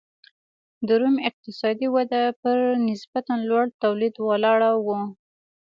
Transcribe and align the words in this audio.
د 0.87 0.89
روم 1.01 1.15
اقتصادي 1.29 1.87
وده 1.95 2.21
پر 2.41 2.57
نسبتا 2.89 3.33
لوړ 3.49 3.65
تولید 3.83 4.15
ولاړه 4.27 4.71
وه. 4.85 4.99